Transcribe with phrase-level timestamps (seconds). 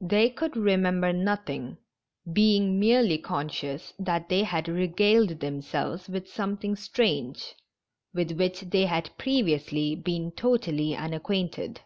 [0.00, 1.78] They could remember nothing,
[2.32, 7.54] being merely conscious that they had regaled themselves with some thing strange,
[8.12, 11.80] with which they had previously been totally unacquainted.